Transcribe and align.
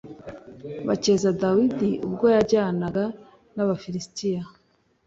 bakeza 0.87 1.27
dawidi 1.41 1.89
ubwo 2.07 2.25
yajyanaga 2.35 3.03
n’abafilisitiya 3.55 4.41